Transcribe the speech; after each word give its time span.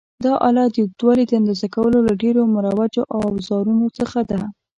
دا 0.25 0.33
آله 0.47 0.63
د 0.69 0.75
اوږدوالي 0.81 1.23
د 1.27 1.31
اندازه 1.39 1.67
کولو 1.75 1.97
له 2.07 2.13
ډېرو 2.21 2.41
مروجو 2.55 3.01
اوزارونو 3.17 3.85
څخه 3.97 4.19
ده. 4.29 4.41